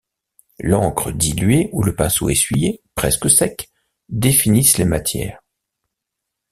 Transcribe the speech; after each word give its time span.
L'encre 0.57 1.11
diluée 1.11 1.69
ou 1.73 1.83
le 1.83 1.93
pinceau 1.95 2.27
essuyé, 2.31 2.81
presque 2.95 3.29
sec, 3.29 3.69
définissent 4.09 4.79
les 4.79 4.85
matières. 4.85 5.39